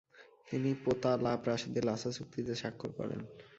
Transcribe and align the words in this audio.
তিনি 0.47 0.69
পোতালা 0.83 1.31
প্রাসাদে 1.43 1.81
লাসা 1.87 2.09
চুক্তিতে 2.17 2.53
স্বাক্ষর 2.61 2.91
করেন। 2.99 3.19